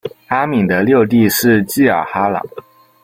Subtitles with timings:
[0.29, 2.43] 阿敏的六弟是济尔哈朗。